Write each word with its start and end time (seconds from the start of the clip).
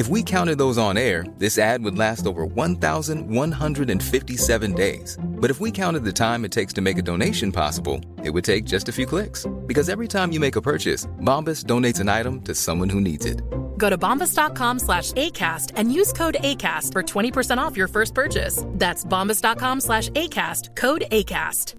if 0.00 0.08
we 0.08 0.22
counted 0.22 0.56
those 0.56 0.78
on 0.78 0.96
air, 0.96 1.26
this 1.36 1.58
ad 1.58 1.84
would 1.84 1.98
last 1.98 2.24
over 2.24 2.46
1,157 2.46 4.72
days. 4.72 5.18
But 5.22 5.50
if 5.50 5.60
we 5.60 5.70
counted 5.70 6.04
the 6.04 6.12
time 6.12 6.46
it 6.46 6.52
takes 6.52 6.72
to 6.72 6.80
make 6.80 6.96
a 6.96 7.02
donation 7.02 7.52
possible, 7.52 8.00
it 8.24 8.30
would 8.30 8.42
take 8.42 8.64
just 8.64 8.88
a 8.88 8.92
few 8.92 9.04
clicks. 9.04 9.44
Because 9.66 9.90
every 9.90 10.08
time 10.08 10.32
you 10.32 10.40
make 10.40 10.56
a 10.56 10.62
purchase, 10.62 11.04
Bombas 11.20 11.66
donates 11.66 12.00
an 12.00 12.08
item 12.08 12.40
to 12.42 12.54
someone 12.54 12.88
who 12.88 13.02
needs 13.02 13.26
it. 13.26 13.42
Go 13.76 13.90
to 13.90 13.98
bombas.com 13.98 14.78
slash 14.78 15.12
ACAST 15.12 15.72
and 15.76 15.92
use 15.92 16.14
code 16.14 16.38
ACAST 16.40 16.92
for 16.92 17.02
20% 17.02 17.58
off 17.58 17.76
your 17.76 17.88
first 17.88 18.14
purchase. 18.14 18.64
That's 18.68 19.04
bombas.com 19.04 19.80
slash 19.80 20.08
ACAST, 20.16 20.76
code 20.76 21.04
ACAST. 21.12 21.74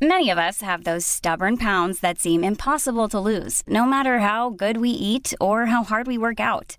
Many 0.00 0.30
of 0.30 0.38
us 0.38 0.62
have 0.62 0.84
those 0.84 1.04
stubborn 1.04 1.58
pounds 1.58 2.00
that 2.00 2.18
seem 2.18 2.44
impossible 2.44 3.10
to 3.10 3.20
lose, 3.20 3.62
no 3.66 3.84
matter 3.84 4.20
how 4.20 4.48
good 4.48 4.78
we 4.78 4.88
eat 4.88 5.34
or 5.38 5.66
how 5.66 5.84
hard 5.84 6.06
we 6.06 6.16
work 6.16 6.40
out 6.40 6.78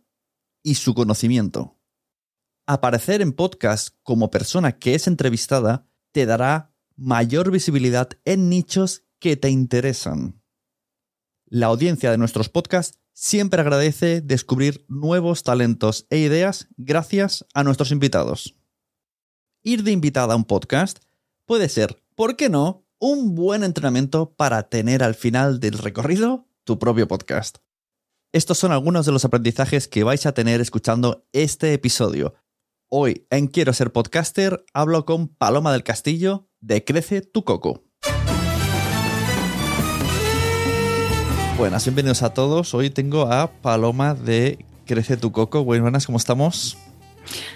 y 0.63 0.75
su 0.75 0.93
conocimiento. 0.93 1.77
Aparecer 2.65 3.21
en 3.21 3.33
podcast 3.33 3.95
como 4.03 4.31
persona 4.31 4.77
que 4.77 4.95
es 4.95 5.07
entrevistada 5.07 5.87
te 6.11 6.25
dará 6.25 6.73
mayor 6.95 7.51
visibilidad 7.51 8.09
en 8.25 8.49
nichos 8.49 9.03
que 9.19 9.35
te 9.35 9.49
interesan. 9.49 10.41
La 11.45 11.67
audiencia 11.67 12.11
de 12.11 12.17
nuestros 12.17 12.49
podcasts 12.49 12.99
siempre 13.13 13.61
agradece 13.61 14.21
descubrir 14.21 14.85
nuevos 14.87 15.43
talentos 15.43 16.07
e 16.09 16.19
ideas 16.19 16.67
gracias 16.77 17.45
a 17.53 17.63
nuestros 17.63 17.91
invitados. 17.91 18.55
Ir 19.63 19.83
de 19.83 19.91
invitada 19.91 20.33
a 20.33 20.37
un 20.37 20.45
podcast 20.45 20.99
puede 21.45 21.69
ser, 21.69 22.01
¿por 22.15 22.35
qué 22.35 22.49
no?, 22.49 22.85
un 22.99 23.33
buen 23.35 23.63
entrenamiento 23.63 24.35
para 24.35 24.69
tener 24.69 25.01
al 25.03 25.15
final 25.15 25.59
del 25.59 25.79
recorrido 25.79 26.47
tu 26.63 26.77
propio 26.77 27.07
podcast. 27.07 27.57
Estos 28.33 28.59
son 28.59 28.71
algunos 28.71 29.05
de 29.05 29.11
los 29.11 29.25
aprendizajes 29.25 29.89
que 29.89 30.05
vais 30.05 30.25
a 30.25 30.31
tener 30.31 30.61
escuchando 30.61 31.25
este 31.33 31.73
episodio. 31.73 32.33
Hoy 32.89 33.27
en 33.29 33.47
Quiero 33.47 33.73
ser 33.73 33.91
podcaster 33.91 34.63
hablo 34.73 35.05
con 35.05 35.27
Paloma 35.27 35.73
del 35.73 35.83
Castillo 35.83 36.47
de 36.61 36.85
Crece 36.85 37.19
tu 37.19 37.43
Coco. 37.43 37.83
Buenas, 41.57 41.83
bienvenidos 41.83 42.23
a 42.23 42.33
todos. 42.33 42.73
Hoy 42.73 42.89
tengo 42.89 43.29
a 43.29 43.51
Paloma 43.51 44.13
de 44.13 44.63
Crece 44.85 45.17
tu 45.17 45.33
Coco. 45.33 45.65
Buenas, 45.65 46.05
¿cómo 46.05 46.17
estamos? 46.17 46.77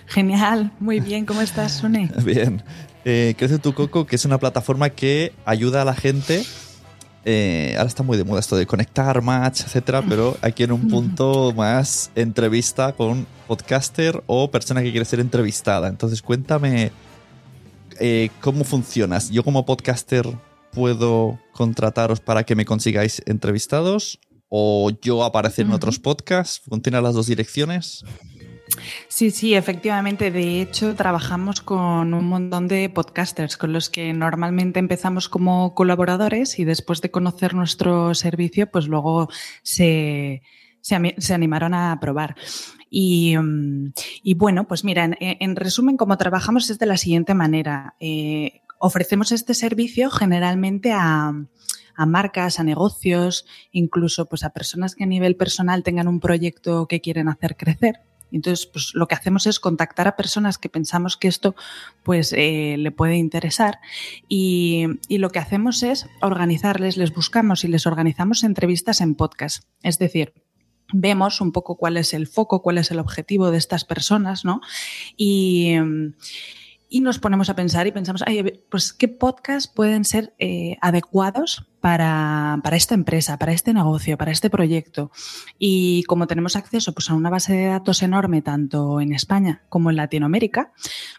Genial, 0.08 0.74
muy 0.82 1.00
bien, 1.00 1.26
¿cómo 1.26 1.42
estás, 1.42 1.72
Sune? 1.72 2.12
Bien. 2.26 2.62
Eh, 3.06 3.34
Crece 3.38 3.60
tu 3.60 3.74
Coco, 3.74 4.06
que 4.06 4.18
es 4.18 4.26
una 4.26 4.40
plataforma 4.40 4.90
que 4.90 5.32
ayuda 5.46 5.84
a 5.84 5.86
la 5.86 5.96
gente 5.96 6.44
eh, 7.28 7.74
ahora 7.76 7.88
está 7.88 8.04
muy 8.04 8.18
de 8.18 8.24
moda 8.24 8.40
esto 8.40 8.56
de 8.56 8.68
conectar, 8.68 9.20
match, 9.24 9.62
etcétera, 9.62 10.04
pero 10.08 10.38
aquí 10.42 10.62
en 10.62 10.72
un 10.72 10.88
punto 10.88 11.52
más 11.54 12.12
entrevista 12.14 12.94
con 12.94 13.26
podcaster 13.48 14.24
o 14.28 14.52
persona 14.52 14.84
que 14.84 14.92
quiere 14.92 15.06
ser 15.06 15.20
entrevistada. 15.20 15.88
Entonces, 15.88 16.22
cuéntame 16.22 16.92
eh, 18.00 18.30
cómo 18.42 18.64
funcionas. 18.64 19.32
Yo, 19.32 19.44
como 19.44 19.66
podcaster, 19.66 20.28
puedo 20.72 21.40
contrataros 21.52 22.20
para 22.20 22.44
que 22.44 22.56
me 22.56 22.64
consigáis 22.64 23.24
entrevistados 23.26 24.20
o 24.50 24.92
yo 25.02 25.24
aparecer 25.24 25.66
en 25.66 25.72
otros 25.72 25.98
podcasts. 25.98 26.62
¿Funciona 26.70 27.02
las 27.02 27.16
dos 27.16 27.26
direcciones? 27.26 28.04
Sí, 29.08 29.32
sí, 29.32 29.56
efectivamente. 29.56 30.32
De 30.32 30.62
hecho, 30.62 30.96
trabajamos 30.96 31.62
con 31.62 32.14
un 32.14 32.26
montón 32.28 32.68
de 32.68 32.90
podcasters 32.90 33.58
con 33.58 33.74
los 33.74 33.90
que 33.90 34.14
normalmente 34.14 34.80
empezamos 34.80 35.30
como 35.30 35.74
colaboradores 35.74 36.60
y 36.60 36.66
después 36.66 37.02
de 37.02 37.12
conocer 37.12 37.54
nuestro 37.54 38.14
servicio, 38.14 38.70
pues 38.70 38.88
luego 38.88 39.30
se, 39.64 40.42
animaron 41.30 41.74
a 41.74 41.98
probar. 42.00 42.36
Y, 42.90 43.36
mm, 43.38 43.94
bueno, 44.36 44.68
pues 44.68 44.84
mira, 44.84 45.10
en, 45.20 45.56
resumen, 45.56 45.98
como 45.98 46.18
trabajamos 46.18 46.70
es 46.70 46.80
de 46.80 46.86
la 46.86 46.98
siguiente 46.98 47.34
manera. 47.34 47.96
Eh, 48.00 48.62
ofrecemos 48.80 49.32
este 49.32 49.54
servicio 49.54 50.10
generalmente 50.10 50.92
a, 50.92 51.34
a 51.96 52.06
marcas, 52.06 52.60
a 52.60 52.64
negocios, 52.64 53.46
incluso 53.72 54.26
pues 54.28 54.44
a 54.44 54.52
personas 54.52 54.96
que 54.96 55.04
a 55.04 55.08
nivel 55.08 55.36
personal 55.36 55.84
tengan 55.84 56.08
un 56.08 56.20
proyecto 56.20 56.88
que 56.88 57.02
quieren 57.02 57.30
hacer 57.30 57.56
crecer 57.58 58.02
entonces, 58.32 58.66
pues 58.66 58.92
lo 58.94 59.08
que 59.08 59.16
hacemos 59.16 59.48
es 59.48 59.60
contactar 59.60 60.08
a 60.08 60.16
personas 60.16 60.58
que 60.58 60.70
pensamos 60.70 61.18
que 61.18 61.28
esto 61.28 61.56
pues 62.04 62.34
eh, 62.34 62.76
le 62.78 62.92
puede 62.92 63.16
interesar 63.16 63.80
y, 64.28 64.86
lo 65.10 65.30
que 65.30 65.40
hacemos 65.40 65.82
es 65.84 66.08
organizarles, 66.22 66.98
les 66.98 67.14
buscamos 67.14 67.64
y 67.64 67.68
les 67.68 67.88
organizamos 67.88 68.44
entrevistas 68.44 69.02
en 69.02 69.16
podcast. 69.16 69.64
Es 69.82 69.98
decir, 69.98 70.34
vemos 70.94 71.42
un 71.42 71.52
poco 71.52 71.78
cuál 71.78 71.98
es 71.98 72.14
el 72.14 72.28
foco, 72.28 72.62
cuál 72.62 72.78
es 72.78 72.92
el 72.92 73.00
objetivo 73.00 73.52
de 73.52 73.58
estas 73.58 73.86
personas, 73.86 74.46
¿no? 74.46 74.62
Y, 75.18 75.76
y 76.96 77.02
nos 77.02 77.20
ponemos 77.20 77.50
a 77.50 77.58
pensar 77.58 77.88
y 77.88 77.92
pensamos, 77.92 78.24
pues 78.70 78.94
qué 78.94 79.10
podcasts 79.10 79.68
pueden 79.68 80.06
ser 80.06 80.34
eh, 80.40 80.78
adecuados 80.80 81.68
para, 81.82 82.58
esta 82.72 82.96
empresa, 82.96 83.38
para 83.38 83.52
este 83.52 83.74
negocio, 83.74 84.18
para 84.18 84.32
este 84.32 84.50
proyecto. 84.50 85.12
Y 85.60 86.04
como 86.04 86.26
tenemos 86.26 86.56
acceso 86.56 86.94
pues, 86.94 87.10
a 87.10 87.14
una 87.16 87.30
base 87.30 87.52
de 87.52 87.66
datos 87.66 88.02
enorme 88.02 88.42
tanto 88.42 89.02
en 89.02 89.12
España 89.12 89.64
como 89.68 89.90
en 89.90 89.98
Latinoamérica, 89.98 90.72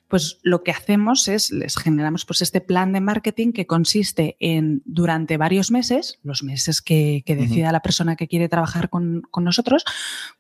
pues 0.08 0.38
lo 0.42 0.62
que 0.62 0.70
hacemos 0.70 1.28
es 1.28 1.50
les 1.50 1.76
generamos 1.76 2.24
pues, 2.24 2.40
este 2.40 2.62
plan 2.62 2.94
de 2.94 3.02
marketing 3.02 3.52
que 3.52 3.66
consiste 3.66 4.38
en 4.40 4.80
durante 4.86 5.36
varios 5.36 5.70
meses, 5.70 6.20
los 6.22 6.42
meses 6.42 6.80
que, 6.80 7.22
decida 7.26 7.70
la 7.70 7.82
persona 7.82 8.16
que 8.16 8.28
quiere 8.28 8.48
trabajar 8.48 8.88
con, 8.88 9.20
con 9.30 9.44
nosotros, 9.44 9.84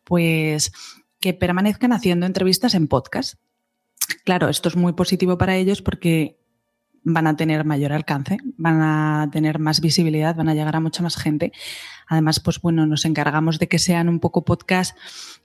pues 0.02 0.72
que 1.20 1.34
permanezcan 1.34 1.92
haciendo 1.92 2.24
entrevistas 2.24 2.72
en 2.74 2.88
podcast 2.88 3.34
Claro, 4.24 4.48
esto 4.48 4.68
es 4.68 4.76
muy 4.76 4.92
positivo 4.92 5.38
para 5.38 5.56
ellos 5.56 5.82
porque 5.82 6.38
van 7.08 7.28
a 7.28 7.36
tener 7.36 7.64
mayor 7.64 7.92
alcance, 7.92 8.36
van 8.56 8.82
a 8.82 9.28
tener 9.30 9.60
más 9.60 9.80
visibilidad, 9.80 10.34
van 10.34 10.48
a 10.48 10.54
llegar 10.54 10.74
a 10.74 10.80
mucha 10.80 11.04
más 11.04 11.16
gente. 11.16 11.52
Además, 12.08 12.40
pues 12.40 12.60
bueno, 12.60 12.84
nos 12.84 13.04
encargamos 13.04 13.60
de 13.60 13.68
que 13.68 13.78
sean 13.78 14.08
un 14.08 14.18
poco 14.18 14.44
podcasts 14.44 14.98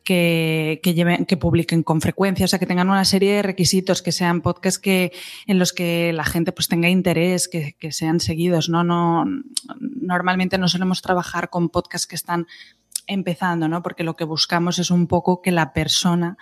que, 0.04 0.80
que, 0.82 0.96
lleven, 0.96 1.26
que 1.26 1.38
publiquen 1.38 1.84
con 1.84 2.02
frecuencia, 2.02 2.46
o 2.46 2.48
sea, 2.48 2.58
que 2.58 2.66
tengan 2.66 2.90
una 2.90 3.06
serie 3.06 3.34
de 3.34 3.42
requisitos, 3.44 4.02
que 4.02 4.12
sean 4.12 4.42
podcasts 4.42 4.80
que, 4.80 5.12
en 5.46 5.60
los 5.60 5.72
que 5.72 6.12
la 6.14 6.24
gente 6.24 6.52
pues 6.52 6.68
tenga 6.68 6.90
interés, 6.90 7.48
que, 7.48 7.76
que 7.78 7.92
sean 7.92 8.20
seguidos, 8.20 8.68
¿no? 8.68 8.84
No, 8.84 9.26
normalmente 9.80 10.58
no 10.58 10.68
solemos 10.68 11.04
trabajar 11.04 11.52
con 11.52 11.70
podcasts 11.70 12.08
que 12.08 12.16
están 12.16 12.48
empezando, 13.06 13.68
¿no? 13.68 13.84
Porque 13.84 14.04
lo 14.04 14.16
que 14.16 14.24
buscamos 14.24 14.80
es 14.80 14.90
un 14.90 15.06
poco 15.06 15.44
que 15.44 15.52
la 15.52 15.74
persona 15.74 16.38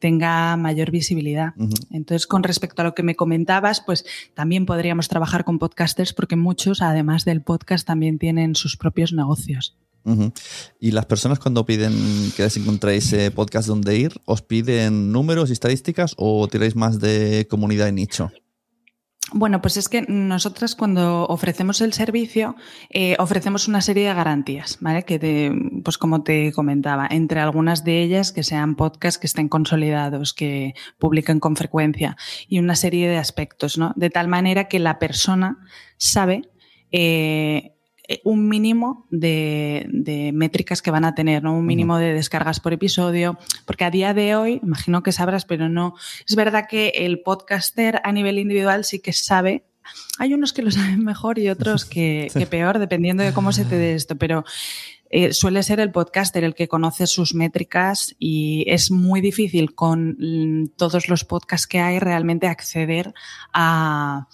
tenga 0.00 0.56
mayor 0.56 0.90
visibilidad. 0.90 1.52
Uh 1.56 1.68
-huh. 1.68 1.86
Entonces, 1.92 2.26
con 2.26 2.42
respecto 2.42 2.82
a 2.82 2.84
lo 2.84 2.94
que 2.94 3.04
me 3.04 3.14
comentabas, 3.14 3.80
pues 3.80 4.04
también 4.34 4.66
podríamos 4.66 5.08
trabajar 5.08 5.44
con 5.44 5.58
podcasters 5.58 6.12
porque 6.12 6.36
muchos, 6.36 6.82
además 6.82 7.24
del 7.24 7.42
podcast, 7.42 7.86
también 7.86 8.18
tienen 8.18 8.56
sus 8.56 8.76
propios 8.76 9.12
negocios. 9.12 9.76
Uh 10.04 10.12
-huh. 10.12 10.32
Y 10.80 10.90
las 10.92 11.06
personas 11.06 11.38
cuando 11.38 11.66
piden 11.66 11.92
que 12.34 12.42
les 12.42 12.56
encontréis 12.56 13.12
eh, 13.12 13.30
podcast 13.30 13.68
donde 13.68 13.96
ir, 13.96 14.12
¿os 14.24 14.42
piden 14.42 15.12
números 15.12 15.50
y 15.50 15.52
estadísticas 15.52 16.14
o 16.16 16.48
tiráis 16.48 16.74
más 16.74 16.98
de 16.98 17.46
comunidad 17.48 17.88
y 17.88 17.92
nicho? 17.92 18.32
Bueno, 19.32 19.60
pues 19.62 19.76
es 19.76 19.88
que 19.88 20.02
nosotras 20.02 20.74
cuando 20.74 21.24
ofrecemos 21.26 21.80
el 21.80 21.92
servicio 21.92 22.56
eh, 22.88 23.14
ofrecemos 23.18 23.68
una 23.68 23.80
serie 23.80 24.08
de 24.08 24.14
garantías, 24.14 24.78
¿vale? 24.80 25.04
Que 25.04 25.20
de, 25.20 25.80
pues 25.84 25.98
como 25.98 26.22
te 26.22 26.52
comentaba, 26.52 27.06
entre 27.08 27.40
algunas 27.40 27.84
de 27.84 28.02
ellas 28.02 28.32
que 28.32 28.42
sean 28.42 28.74
podcasts 28.74 29.18
que 29.18 29.28
estén 29.28 29.48
consolidados, 29.48 30.34
que 30.34 30.74
publiquen 30.98 31.38
con 31.38 31.54
frecuencia 31.54 32.16
y 32.48 32.58
una 32.58 32.74
serie 32.74 33.08
de 33.08 33.18
aspectos, 33.18 33.78
¿no? 33.78 33.92
De 33.94 34.10
tal 34.10 34.26
manera 34.26 34.64
que 34.64 34.80
la 34.80 34.98
persona 34.98 35.58
sabe 35.96 36.50
eh, 36.90 37.76
un 38.24 38.48
mínimo 38.48 39.06
de, 39.10 39.86
de, 39.90 40.32
métricas 40.32 40.82
que 40.82 40.90
van 40.90 41.04
a 41.04 41.14
tener, 41.14 41.42
¿no? 41.42 41.54
Un 41.54 41.66
mínimo 41.66 41.98
de 41.98 42.12
descargas 42.12 42.60
por 42.60 42.72
episodio, 42.72 43.38
porque 43.66 43.84
a 43.84 43.90
día 43.90 44.14
de 44.14 44.34
hoy, 44.34 44.60
imagino 44.62 45.02
que 45.02 45.12
sabrás, 45.12 45.44
pero 45.44 45.68
no, 45.68 45.94
es 46.26 46.34
verdad 46.34 46.66
que 46.68 46.88
el 46.88 47.20
podcaster 47.20 48.00
a 48.04 48.12
nivel 48.12 48.38
individual 48.38 48.84
sí 48.84 49.00
que 49.00 49.12
sabe. 49.12 49.64
Hay 50.18 50.34
unos 50.34 50.52
que 50.52 50.62
lo 50.62 50.70
saben 50.70 51.04
mejor 51.04 51.38
y 51.38 51.48
otros 51.48 51.84
que, 51.84 52.30
que 52.36 52.46
peor, 52.46 52.78
dependiendo 52.78 53.22
de 53.22 53.32
cómo 53.32 53.52
se 53.52 53.64
te 53.64 53.76
dé 53.76 53.94
esto, 53.94 54.16
pero 54.16 54.44
eh, 55.12 55.32
suele 55.32 55.62
ser 55.64 55.80
el 55.80 55.90
podcaster 55.90 56.44
el 56.44 56.54
que 56.54 56.68
conoce 56.68 57.06
sus 57.08 57.34
métricas 57.34 58.14
y 58.18 58.64
es 58.68 58.92
muy 58.92 59.20
difícil 59.20 59.74
con 59.74 60.72
todos 60.76 61.08
los 61.08 61.24
podcasts 61.24 61.66
que 61.66 61.80
hay 61.80 61.98
realmente 61.98 62.46
acceder 62.46 63.12
a, 63.52 64.28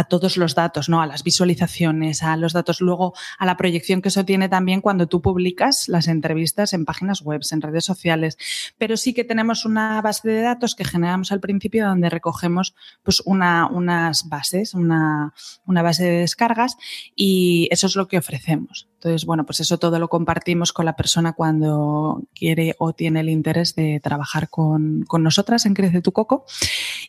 a 0.00 0.04
todos 0.04 0.38
los 0.38 0.54
datos, 0.54 0.88
¿no? 0.88 1.02
A 1.02 1.06
las 1.06 1.22
visualizaciones, 1.22 2.22
a 2.22 2.36
los 2.38 2.54
datos, 2.54 2.80
luego 2.80 3.12
a 3.38 3.44
la 3.44 3.58
proyección 3.58 4.00
que 4.00 4.08
eso 4.08 4.24
tiene 4.24 4.48
también 4.48 4.80
cuando 4.80 5.06
tú 5.06 5.20
publicas 5.20 5.88
las 5.88 6.08
entrevistas 6.08 6.72
en 6.72 6.86
páginas 6.86 7.20
web, 7.20 7.42
en 7.50 7.60
redes 7.60 7.84
sociales. 7.84 8.38
Pero 8.78 8.96
sí 8.96 9.12
que 9.12 9.24
tenemos 9.24 9.66
una 9.66 10.00
base 10.00 10.26
de 10.28 10.40
datos 10.40 10.74
que 10.74 10.84
generamos 10.84 11.32
al 11.32 11.40
principio 11.40 11.86
donde 11.86 12.08
recogemos 12.08 12.74
pues 13.02 13.20
una, 13.26 13.66
unas 13.66 14.28
bases, 14.28 14.72
una, 14.72 15.34
una 15.66 15.82
base 15.82 16.04
de 16.04 16.20
descargas 16.20 16.76
y 17.14 17.68
eso 17.70 17.86
es 17.86 17.94
lo 17.94 18.08
que 18.08 18.18
ofrecemos. 18.18 18.88
Entonces, 18.94 19.26
bueno, 19.26 19.44
pues 19.44 19.60
eso 19.60 19.78
todo 19.78 19.98
lo 19.98 20.08
compartimos 20.08 20.72
con 20.72 20.86
la 20.86 20.96
persona 20.96 21.34
cuando 21.34 22.22
quiere 22.34 22.74
o 22.78 22.94
tiene 22.94 23.20
el 23.20 23.28
interés 23.28 23.74
de 23.74 24.00
trabajar 24.00 24.48
con, 24.48 25.04
con 25.06 25.22
nosotras 25.22 25.66
en 25.66 25.74
Crece 25.74 26.00
tu 26.00 26.12
Coco. 26.12 26.44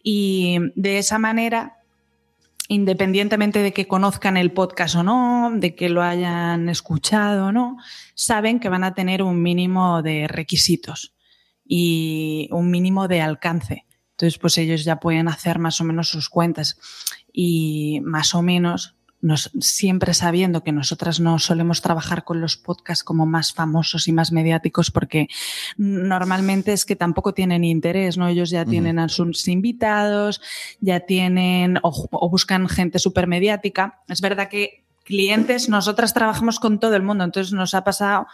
Y 0.04 0.58
de 0.76 0.98
esa 0.98 1.20
manera 1.20 1.81
independientemente 2.72 3.60
de 3.60 3.74
que 3.74 3.90
conozcan 3.90 4.38
el 4.38 4.54
podcast 4.54 4.96
o 4.96 5.04
no, 5.04 5.52
de 5.54 5.76
que 5.76 5.90
lo 5.90 6.02
hayan 6.02 6.70
escuchado 6.70 7.48
o 7.48 7.52
no, 7.52 7.76
saben 8.16 8.62
que 8.62 8.70
van 8.70 8.86
a 8.86 8.94
tener 8.94 9.24
un 9.24 9.42
mínimo 9.42 10.02
de 10.02 10.30
requisitos 10.30 11.14
y 11.66 12.48
un 12.50 12.72
mínimo 12.72 13.10
de 13.10 13.20
alcance. 13.20 13.86
Entonces, 14.12 14.40
pues 14.40 14.58
ellos 14.58 14.86
ya 14.86 15.02
pueden 15.02 15.28
hacer 15.28 15.60
más 15.60 15.82
o 15.82 15.84
menos 15.84 16.08
sus 16.08 16.30
cuentas 16.30 16.80
y 17.34 18.00
más 18.06 18.34
o 18.36 18.42
menos 18.42 18.96
nos, 19.22 19.52
siempre 19.60 20.14
sabiendo 20.14 20.64
que 20.64 20.72
nosotras 20.72 21.20
no 21.20 21.40
solemos 21.40 21.82
trabajar 21.82 22.24
con 22.24 22.42
los 22.42 22.58
podcasts 22.58 23.04
como 23.04 23.26
más 23.26 23.54
famosos 23.54 24.08
y 24.08 24.12
más 24.12 24.32
mediáticos 24.32 24.92
porque 24.92 25.28
normalmente 25.78 26.74
es 26.74 26.86
que 26.86 26.96
tampoco 26.96 27.34
tienen 27.34 27.64
interés, 27.64 28.18
¿no? 28.18 28.28
Ellos 28.28 28.50
ya 28.50 28.62
uh 28.62 28.66
-huh. 28.66 28.70
tienen 28.70 29.00
a 29.00 29.10
sus 29.10 29.48
invitados, 29.48 30.42
ya 30.80 31.02
tienen 31.02 31.78
o, 31.84 32.08
o 32.12 32.30
buscan 32.30 32.68
gente 32.68 33.00
súper 33.00 33.28
mediática. 33.28 34.02
Es 34.08 34.22
verdad 34.22 34.50
que 34.50 34.82
clientes, 35.04 35.70
nosotras 35.70 36.14
trabajamos 36.14 36.60
con 36.60 36.80
todo 36.80 36.96
el 36.96 37.04
mundo, 37.04 37.24
entonces 37.24 37.54
nos 37.54 37.74
ha 37.74 37.84
pasado, 37.84 38.28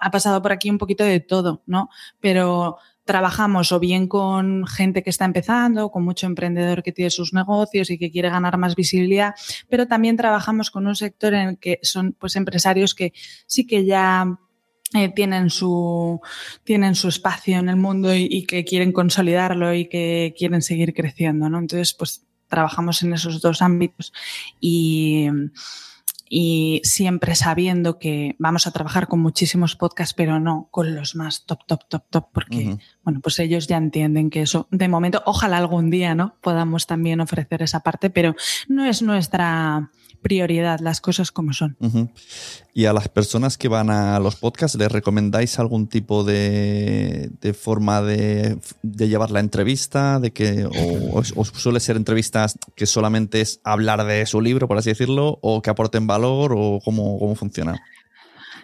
ha 0.00 0.10
pasado 0.10 0.42
por 0.42 0.52
aquí 0.52 0.70
un 0.70 0.78
poquito 0.78 1.04
de 1.04 1.20
todo, 1.20 1.62
¿no? 1.66 1.88
Pero 2.20 2.78
trabajamos 3.04 3.72
o 3.72 3.80
bien 3.80 4.06
con 4.06 4.66
gente 4.66 5.02
que 5.02 5.10
está 5.10 5.24
empezando, 5.24 5.90
con 5.90 6.04
mucho 6.04 6.26
emprendedor 6.26 6.82
que 6.82 6.92
tiene 6.92 7.10
sus 7.10 7.32
negocios 7.32 7.90
y 7.90 7.98
que 7.98 8.10
quiere 8.10 8.30
ganar 8.30 8.56
más 8.56 8.76
visibilidad, 8.76 9.34
pero 9.68 9.88
también 9.88 10.16
trabajamos 10.16 10.70
con 10.70 10.86
un 10.86 10.94
sector 10.94 11.34
en 11.34 11.48
el 11.48 11.58
que 11.58 11.80
son 11.82 12.12
pues 12.12 12.36
empresarios 12.36 12.94
que 12.94 13.12
sí 13.46 13.66
que 13.66 13.84
ya 13.84 14.38
eh, 14.94 15.08
tienen 15.08 15.50
su 15.50 16.20
tienen 16.62 16.94
su 16.94 17.08
espacio 17.08 17.58
en 17.58 17.68
el 17.68 17.76
mundo 17.76 18.14
y, 18.14 18.28
y, 18.30 18.44
que 18.44 18.64
quieren 18.64 18.92
consolidarlo 18.92 19.74
y 19.74 19.88
que 19.88 20.34
quieren 20.36 20.62
seguir 20.62 20.94
creciendo, 20.94 21.48
¿no? 21.48 21.58
Entonces, 21.58 21.94
pues 21.94 22.26
trabajamos 22.48 23.02
en 23.02 23.14
esos 23.14 23.40
dos 23.40 23.62
ámbitos 23.62 24.12
y 24.60 25.28
y 26.32 26.80
siempre 26.84 27.34
sabiendo 27.34 27.98
que 27.98 28.36
vamos 28.38 28.68
a 28.68 28.70
trabajar 28.70 29.08
con 29.08 29.18
muchísimos 29.18 29.74
podcasts, 29.74 30.14
pero 30.14 30.38
no 30.38 30.68
con 30.70 30.94
los 30.94 31.16
más 31.16 31.44
top, 31.44 31.66
top, 31.66 31.88
top, 31.88 32.04
top, 32.08 32.28
porque, 32.32 32.56
uh 32.56 32.70
-huh. 32.70 32.80
bueno, 33.02 33.20
pues 33.20 33.40
ellos 33.40 33.66
ya 33.66 33.76
entienden 33.76 34.30
que 34.30 34.42
eso, 34.42 34.68
de 34.70 34.88
momento, 34.88 35.24
ojalá 35.26 35.58
algún 35.58 35.90
día, 35.90 36.14
¿no? 36.14 36.36
Podamos 36.40 36.86
también 36.86 37.20
ofrecer 37.20 37.62
esa 37.62 37.80
parte, 37.80 38.10
pero 38.10 38.36
no 38.68 38.84
es 38.84 39.02
nuestra 39.02 39.90
prioridad, 40.22 40.80
las 40.80 41.00
cosas 41.00 41.32
como 41.32 41.52
son. 41.52 41.76
Uh 41.80 41.88
-huh. 41.88 42.10
Y 42.72 42.84
a 42.84 42.92
las 42.92 43.08
personas 43.08 43.58
que 43.58 43.68
van 43.68 43.90
a 43.90 44.18
los 44.20 44.36
podcasts, 44.36 44.78
¿les 44.78 44.90
recomendáis 44.92 45.58
algún 45.58 45.88
tipo 45.88 46.22
de, 46.22 47.30
de 47.40 47.54
forma 47.54 48.00
de, 48.02 48.58
de, 48.82 49.08
llevar 49.08 49.30
la 49.30 49.40
entrevista? 49.40 50.20
De 50.20 50.32
que, 50.32 50.66
o, 50.66 51.22
o, 51.34 51.44
suele 51.44 51.80
ser 51.80 51.96
entrevistas 51.96 52.56
que 52.76 52.86
solamente 52.86 53.40
es 53.40 53.60
hablar 53.64 54.04
de 54.04 54.24
su 54.26 54.40
libro, 54.40 54.68
por 54.68 54.78
así 54.78 54.90
decirlo, 54.90 55.38
o 55.42 55.62
que 55.62 55.70
aporten 55.70 56.06
valor, 56.20 56.54
o 56.56 56.80
cómo, 56.84 57.18
cómo 57.18 57.34
funciona? 57.34 57.82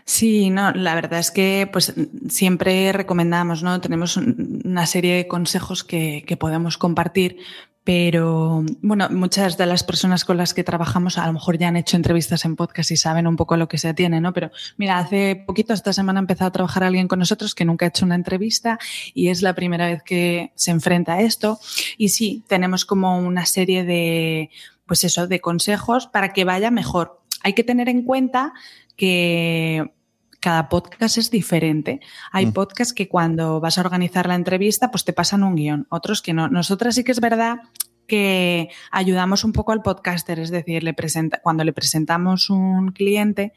Sí, 0.04 0.50
no, 0.50 0.70
la 0.72 0.94
verdad 0.94 1.18
es 1.18 1.32
que 1.32 1.68
pues 1.72 1.92
siempre 2.28 2.92
recomendamos, 2.92 3.64
¿no? 3.64 3.80
Tenemos 3.80 4.16
una 4.16 4.86
serie 4.86 5.16
de 5.16 5.26
consejos 5.26 5.82
que, 5.82 6.22
que 6.26 6.36
podemos 6.36 6.78
compartir, 6.78 7.38
pero 7.86 8.64
bueno, 8.82 9.08
muchas 9.10 9.56
de 9.56 9.64
las 9.64 9.84
personas 9.84 10.24
con 10.24 10.36
las 10.36 10.54
que 10.54 10.64
trabajamos 10.64 11.18
a 11.18 11.26
lo 11.28 11.32
mejor 11.32 11.56
ya 11.56 11.68
han 11.68 11.76
hecho 11.76 11.96
entrevistas 11.96 12.44
en 12.44 12.56
podcast 12.56 12.90
y 12.90 12.96
saben 12.96 13.28
un 13.28 13.36
poco 13.36 13.56
lo 13.56 13.68
que 13.68 13.78
se 13.78 13.94
tiene, 13.94 14.20
¿no? 14.20 14.32
Pero 14.32 14.50
mira, 14.76 14.98
hace 14.98 15.36
poquito, 15.46 15.72
esta 15.72 15.92
semana 15.92 16.18
ha 16.18 16.22
empezado 16.22 16.48
a 16.48 16.52
trabajar 16.52 16.82
alguien 16.82 17.06
con 17.06 17.20
nosotros 17.20 17.54
que 17.54 17.64
nunca 17.64 17.86
ha 17.86 17.88
hecho 17.90 18.04
una 18.04 18.16
entrevista 18.16 18.80
y 19.14 19.28
es 19.28 19.40
la 19.40 19.54
primera 19.54 19.86
vez 19.86 20.02
que 20.02 20.50
se 20.56 20.72
enfrenta 20.72 21.14
a 21.14 21.20
esto. 21.20 21.60
Y 21.96 22.08
sí, 22.08 22.42
tenemos 22.48 22.84
como 22.84 23.20
una 23.20 23.46
serie 23.46 23.84
de, 23.84 24.50
pues 24.86 25.04
eso, 25.04 25.28
de 25.28 25.40
consejos 25.40 26.08
para 26.08 26.32
que 26.32 26.44
vaya 26.44 26.72
mejor. 26.72 27.20
Hay 27.42 27.52
que 27.54 27.64
tener 27.64 27.88
en 27.88 28.02
cuenta 28.02 28.52
que 28.96 29.92
cada 30.40 30.68
podcast 30.68 31.18
es 31.18 31.30
diferente. 31.30 32.00
Hay 32.32 32.46
mm. 32.46 32.52
podcasts 32.52 32.94
que 32.94 33.08
cuando 33.08 33.60
vas 33.60 33.78
a 33.78 33.80
organizar 33.80 34.28
la 34.28 34.34
entrevista, 34.34 34.90
pues 34.90 35.04
te 35.04 35.12
pasan 35.12 35.42
un 35.42 35.56
guion, 35.56 35.86
otros 35.90 36.22
que 36.22 36.32
no. 36.32 36.48
Nosotras 36.48 36.94
sí 36.94 37.04
que 37.04 37.12
es 37.12 37.20
verdad 37.20 37.58
que 38.06 38.68
ayudamos 38.92 39.44
un 39.44 39.52
poco 39.52 39.72
al 39.72 39.82
podcaster, 39.82 40.38
es 40.38 40.50
decir, 40.50 40.82
le 40.82 40.94
presenta, 40.94 41.40
cuando 41.42 41.64
le 41.64 41.72
presentamos 41.72 42.50
un 42.50 42.92
cliente, 42.92 43.52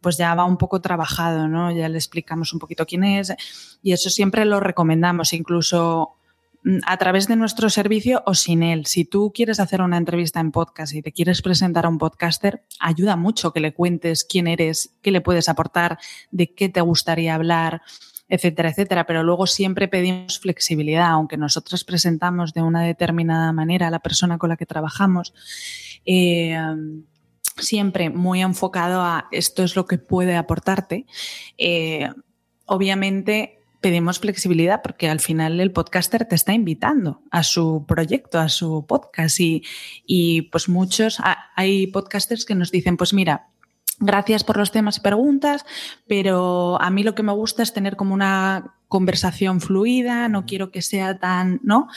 pues 0.00 0.16
ya 0.16 0.34
va 0.34 0.44
un 0.44 0.58
poco 0.58 0.80
trabajado, 0.80 1.48
¿no? 1.48 1.70
Ya 1.70 1.88
le 1.88 1.96
explicamos 1.96 2.52
un 2.52 2.58
poquito 2.58 2.86
quién 2.86 3.04
es 3.04 3.32
y 3.82 3.92
eso 3.92 4.10
siempre 4.10 4.44
lo 4.44 4.58
recomendamos, 4.58 5.32
incluso 5.32 6.16
a 6.84 6.96
través 6.96 7.26
de 7.26 7.36
nuestro 7.36 7.70
servicio 7.70 8.22
o 8.26 8.34
sin 8.34 8.62
él. 8.62 8.86
Si 8.86 9.04
tú 9.04 9.32
quieres 9.34 9.58
hacer 9.58 9.82
una 9.82 9.96
entrevista 9.96 10.40
en 10.40 10.52
podcast 10.52 10.94
y 10.94 11.02
te 11.02 11.12
quieres 11.12 11.42
presentar 11.42 11.86
a 11.86 11.88
un 11.88 11.98
podcaster, 11.98 12.64
ayuda 12.78 13.16
mucho 13.16 13.52
que 13.52 13.60
le 13.60 13.74
cuentes 13.74 14.24
quién 14.24 14.46
eres, 14.46 14.96
qué 15.02 15.10
le 15.10 15.20
puedes 15.20 15.48
aportar, 15.48 15.98
de 16.30 16.54
qué 16.54 16.68
te 16.68 16.80
gustaría 16.80 17.34
hablar, 17.34 17.82
etcétera, 18.28 18.70
etcétera. 18.70 19.06
Pero 19.06 19.24
luego 19.24 19.46
siempre 19.46 19.88
pedimos 19.88 20.38
flexibilidad, 20.38 21.10
aunque 21.10 21.36
nosotros 21.36 21.84
presentamos 21.84 22.54
de 22.54 22.62
una 22.62 22.82
determinada 22.82 23.52
manera 23.52 23.88
a 23.88 23.90
la 23.90 24.00
persona 24.00 24.38
con 24.38 24.48
la 24.48 24.56
que 24.56 24.66
trabajamos. 24.66 25.34
Eh, 26.06 26.56
siempre 27.56 28.10
muy 28.10 28.40
enfocado 28.40 29.02
a 29.02 29.28
esto 29.32 29.62
es 29.62 29.74
lo 29.74 29.86
que 29.86 29.98
puede 29.98 30.36
aportarte. 30.36 31.06
Eh, 31.58 32.08
obviamente 32.66 33.61
pedimos 33.82 34.20
flexibilidad 34.20 34.80
porque 34.82 35.10
al 35.10 35.20
final 35.20 35.60
el 35.60 35.72
podcaster 35.72 36.24
te 36.24 36.34
está 36.34 36.54
invitando 36.54 37.20
a 37.30 37.42
su 37.42 37.84
proyecto, 37.86 38.38
a 38.38 38.48
su 38.48 38.86
podcast 38.86 39.38
y, 39.40 39.62
y 40.06 40.42
pues 40.42 40.70
muchos, 40.70 41.18
hay 41.56 41.88
podcasters 41.88 42.46
que 42.46 42.54
nos 42.54 42.70
dicen, 42.70 42.96
pues 42.96 43.12
mira, 43.12 43.48
Gracias 44.04 44.42
por 44.42 44.56
los 44.56 44.72
temas 44.72 44.96
y 44.96 45.00
preguntas, 45.00 45.64
pero 46.08 46.80
a 46.82 46.90
mí 46.90 47.04
lo 47.04 47.14
que 47.14 47.22
me 47.22 47.30
gusta 47.30 47.62
es 47.62 47.72
tener 47.72 47.94
como 47.94 48.14
una 48.14 48.74
conversación 48.88 49.60
fluida, 49.60 50.28
no 50.28 50.44
quiero 50.44 50.72
que 50.72 50.82
sea 50.82 51.18
tan 51.18 51.60
¿no? 51.62 51.88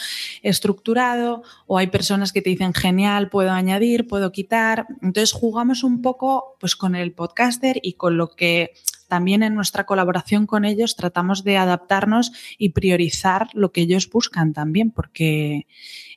estructurado, 0.44 1.42
o 1.66 1.80
hay 1.80 1.88
personas 1.88 2.32
que 2.32 2.44
te 2.44 2.52
dicen 2.52 2.76
genial, 2.76 3.30
puedo 3.30 3.50
añadir, 3.52 4.08
puedo 4.08 4.32
quitar. 4.32 4.86
Entonces 5.02 5.32
jugamos 5.32 5.84
un 5.84 6.04
poco 6.04 6.56
pues, 6.60 6.76
con 6.76 6.96
el 6.96 7.12
podcaster 7.12 7.80
y 7.82 7.94
con 7.94 8.18
lo 8.18 8.36
que 8.36 8.74
también 9.08 9.44
en 9.44 9.56
nuestra 9.56 9.86
colaboración 9.86 10.46
con 10.46 10.66
ellos 10.66 10.96
tratamos 10.96 11.44
de 11.44 11.58
adaptarnos 11.58 12.32
y 12.58 12.70
priorizar 12.70 13.50
lo 13.54 13.72
que 13.72 13.82
ellos 13.82 14.10
buscan 14.10 14.54
también, 14.54 14.92
porque 14.92 15.68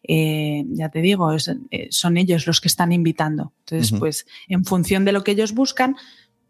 eh, 0.02 0.64
ya 0.68 0.88
te 0.88 1.00
digo, 1.00 1.35
eh, 1.35 1.88
son 1.90 2.16
ellos 2.16 2.47
los 2.47 2.61
que 2.61 2.68
están 2.68 2.92
invitando. 2.92 3.52
Entonces, 3.66 3.99
pues 3.99 4.26
en 4.49 4.64
función 4.64 5.04
de 5.04 5.12
lo 5.12 5.25
que 5.25 5.33
ellos 5.33 5.52
buscan, 5.52 5.97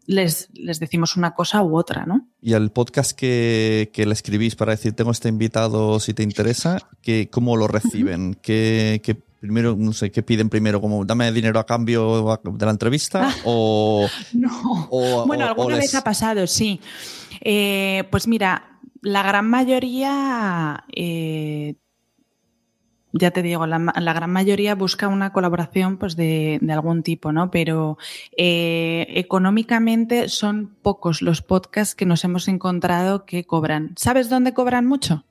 les, 0.05 0.49
les, 0.53 0.79
decimos 0.79 1.17
una 1.17 1.35
cosa 1.35 1.61
u 1.61 1.77
otra, 1.77 2.07
¿no? 2.07 2.27
Y 2.41 2.53
el 2.53 2.71
podcast 2.71 3.11
que, 3.11 3.91
le 3.95 4.13
escribís 4.13 4.55
para 4.55 4.71
decir, 4.71 4.93
tengo 4.93 5.11
este 5.11 5.29
invitado, 5.29 5.99
si 5.99 6.15
te 6.15 6.23
interesa, 6.23 6.79
que, 7.03 7.29
¿cómo 7.29 7.55
lo 7.57 7.67
reciben? 7.67 8.33
¿Qué, 8.41 9.01
primero, 9.39 9.75
no 9.77 9.93
sé, 9.93 10.11
qué 10.11 10.23
piden 10.23 10.49
primero? 10.49 10.81
¿Como 10.81 11.05
dame 11.05 11.31
dinero 11.31 11.59
a 11.59 11.65
cambio 11.65 12.39
de 12.43 12.65
la 12.65 12.71
entrevista? 12.71 13.29
O, 13.45 14.07
no. 14.33 15.25
bueno, 15.25 15.45
alguna 15.45 15.77
vez 15.77 15.93
ha 15.95 16.03
pasado, 16.03 16.45
sí. 16.47 16.79
Eh, 17.41 18.03
pues 18.11 18.27
mira, 18.27 18.79
la 19.01 19.23
gran 19.23 19.49
mayoría 19.49 20.83
ya 23.11 23.31
te 23.31 23.41
digo, 23.41 23.65
la, 23.65 24.13
gran 24.13 24.29
mayoría 24.29 24.75
busca 24.75 25.07
una 25.07 25.33
colaboración 25.33 25.97
pues, 25.97 26.15
de, 26.15 26.59
algún 26.69 27.01
tipo, 27.01 27.31
¿no? 27.31 27.49
Pero 27.49 27.97
eh, 28.37 29.07
económicamente 29.09 30.29
son 30.29 30.75
pocos 30.81 31.21
los 31.21 31.41
podcasts 31.41 31.95
que 31.95 32.05
nos 32.05 32.23
hemos 32.23 32.47
encontrado 32.47 33.25
que 33.25 33.45
cobran. 33.45 33.93
¿Sabes 33.95 34.29
dónde 34.29 34.53
cobran 34.53 34.85
mucho? 34.85 35.25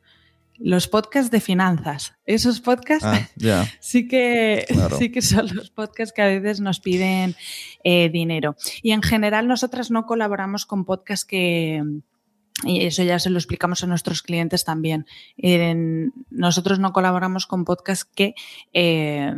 Los 0.58 0.88
podcasts 0.88 1.30
de 1.30 1.40
finanzas. 1.40 2.14
Esos 2.26 2.60
podcasts 2.60 3.04
ah, 3.04 3.28
sí, 3.80 4.08
que, 4.08 4.66
sí 4.98 5.10
que 5.10 5.22
son 5.22 5.54
los 5.54 5.70
podcasts 5.70 6.12
que 6.12 6.22
a 6.22 6.26
veces 6.26 6.60
nos 6.60 6.80
piden 6.80 7.36
eh, 7.84 8.08
dinero. 8.08 8.56
Y 8.82 8.92
en 8.92 9.02
general 9.02 9.46
nosotras 9.46 9.90
no 9.90 10.06
colaboramos 10.06 10.66
con 10.66 10.84
podcasts 10.84 11.24
que 11.24 11.82
y 12.64 12.84
eso 12.84 13.02
ya 13.02 13.18
se 13.18 13.30
lo 13.30 13.38
explicamos 13.38 13.84
a 13.84 13.86
nuestros 13.86 14.22
clientes 14.22 14.64
también. 14.64 15.06
nosotros 16.30 16.78
no 16.78 16.92
colaboramos 16.92 17.46
con 17.46 17.64
podcasts 17.64 18.04
que, 18.04 18.34
eh, 18.72 19.36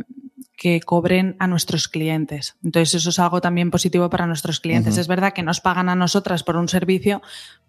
que 0.61 0.79
cobren 0.79 1.35
a 1.39 1.47
nuestros 1.47 1.87
clientes. 1.87 2.55
Entonces, 2.63 2.93
eso 2.93 3.09
es 3.09 3.17
algo 3.17 3.41
también 3.41 3.71
positivo 3.71 4.11
para 4.11 4.27
nuestros 4.27 4.59
clientes. 4.59 4.95
Es 4.99 5.07
verdad 5.07 5.33
que 5.33 5.41
nos 5.41 5.59
pagan 5.59 5.89
a 5.89 5.95
nosotras 5.95 6.43
por 6.43 6.55
un 6.55 6.67
servicio 6.67 7.23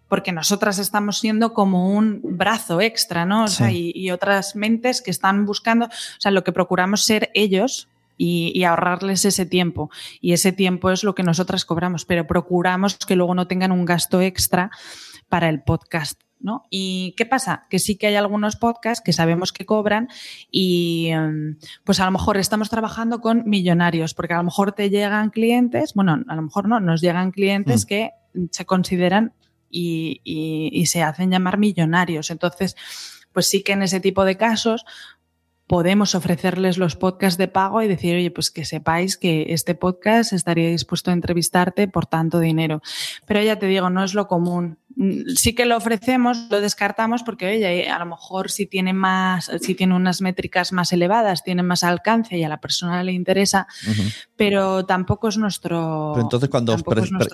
porque 0.07 0.31
nosotras 0.31 0.77
estamos 0.77 1.17
siendo 1.17 1.55
como 1.55 1.89
un 1.89 2.21
brazo 2.23 2.81
extra, 2.81 3.25
¿no? 3.25 3.45
O 3.45 3.47
sea, 3.47 3.71
y, 3.71 4.11
otras 4.11 4.55
mentes 4.55 5.01
que 5.01 5.09
están 5.09 5.47
buscando, 5.47 5.87
o 5.87 6.19
sea, 6.19 6.29
lo 6.29 6.43
que 6.43 6.51
procuramos 6.51 7.03
ser 7.03 7.31
ellos 7.33 7.87
y, 8.15 8.51
y, 8.53 8.63
ahorrarles 8.63 9.25
ese 9.25 9.47
tiempo. 9.47 9.89
Y 10.21 10.33
ese 10.33 10.51
tiempo 10.51 10.91
es 10.91 11.03
lo 11.03 11.15
que 11.15 11.23
nosotras 11.23 11.65
cobramos, 11.65 12.05
pero 12.05 12.27
procuramos 12.27 12.95
que 12.97 13.15
luego 13.15 13.33
no 13.33 13.47
tengan 13.47 13.71
un 13.71 13.85
gasto 13.85 14.21
extra 14.21 14.69
para 15.29 15.49
el 15.49 15.63
podcast. 15.63 16.21
¿No? 16.43 16.65
¿Y 16.69 17.15
qué 17.15 17.25
pasa? 17.25 17.67
Que 17.69 17.79
sí 17.79 17.95
que 17.95 18.07
hay 18.07 18.15
algunos 18.15 18.57
podcasts 18.57 19.01
que 19.01 19.13
sabemos 19.13 19.53
que 19.53 19.65
cobran 19.65 20.09
y 20.51 21.07
em, 21.07 21.57
pues 21.85 22.01
a 22.01 22.05
lo 22.05 22.11
mejor 22.11 22.35
estamos 22.35 22.69
trabajando 22.69 23.21
con 23.21 23.43
millonarios, 23.45 24.13
porque 24.13 24.33
a 24.33 24.37
lo 24.37 24.43
mejor 24.43 24.73
te 24.73 24.89
llegan 24.89 25.29
clientes, 25.29 25.93
bueno, 25.93 26.21
a 26.27 26.35
lo 26.35 26.41
mejor 26.41 26.67
no, 26.67 26.81
nos 26.81 26.99
llegan 26.99 27.31
clientes 27.31 27.85
mm. 27.85 27.87
que 27.87 28.11
se 28.51 28.65
consideran 28.65 29.33
y, 29.69 30.21
y, 30.23 30.85
se 30.85 31.01
hacen 31.01 31.31
llamar 31.31 31.57
millonarios. 31.57 32.29
Entonces, 32.29 32.75
pues 33.31 33.47
sí 33.47 33.63
que 33.63 33.71
en 33.71 33.81
ese 33.81 33.99
tipo 33.99 34.23
de 34.25 34.37
casos 34.37 34.85
podemos 35.67 36.13
ofrecerles 36.13 36.77
los 36.77 36.95
podcasts 36.95 37.37
de 37.37 37.47
pago 37.47 37.81
y 37.81 37.87
decir, 37.87 38.15
oye, 38.15 38.31
pues 38.31 38.51
que 38.51 38.65
sepáis 38.65 39.17
que 39.17 39.47
este 39.49 39.75
podcast 39.75 40.33
estaría 40.33 40.69
dispuesto 40.69 41.09
a 41.09 41.13
entrevistarte 41.13 41.87
por 41.87 42.05
tanto 42.05 42.39
dinero. 42.39 42.81
Pero 43.25 43.41
ya 43.41 43.57
te 43.57 43.67
digo, 43.67 43.89
no 43.89 44.03
es 44.03 44.13
lo 44.13 44.27
común. 44.27 44.77
Mm, 44.95 45.35
sí 45.35 45.55
que 45.55 45.65
lo 45.65 45.75
ofrecemos, 45.75 46.47
lo 46.49 46.61
descartamos 46.61 47.23
porque, 47.23 47.47
oye, 47.47 47.89
a 47.89 47.97
lo 47.99 48.05
mejor 48.05 48.51
si 48.51 48.65
tiene 48.65 48.93
más, 48.93 49.51
si 49.61 49.75
tiene 49.75 49.95
unas 49.95 50.21
métricas 50.21 50.71
más 50.71 50.93
elevadas, 50.93 51.43
tiene 51.43 51.63
más 51.63 51.83
alcance 51.83 52.37
y 52.37 52.43
a 52.43 52.49
la 52.49 52.59
persona 52.59 53.03
le 53.03 53.11
interesa, 53.11 53.67
pero 54.35 54.85
tampoco 54.85 55.29
es 55.29 55.37
nuestro. 55.37 56.11
Pero 56.13 56.25
entonces, 56.25 56.49
cuando, 56.49 56.77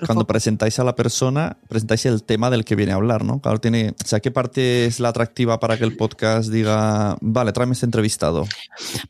cuando 0.06 0.26
presentáis 0.26 0.78
a 0.78 0.84
la 0.84 0.94
persona, 0.94 1.58
presentáis 1.68 2.06
el 2.06 2.22
tema 2.22 2.50
del 2.50 2.64
que 2.64 2.76
viene 2.76 2.92
a 2.92 2.96
hablar, 2.96 3.24
¿no? 3.24 3.40
Claro, 3.40 3.60
tiene. 3.60 3.94
O 4.02 4.06
sea, 4.06 4.20
¿qué 4.20 4.30
parte 4.30 4.86
es 4.86 5.00
la 5.00 5.10
atractiva 5.10 5.60
para 5.60 5.76
que 5.76 5.84
el 5.84 5.96
podcast 5.96 6.50
diga, 6.50 7.16
vale, 7.20 7.52
tráeme 7.52 7.74
este 7.74 7.86
entrevistado? 7.86 8.46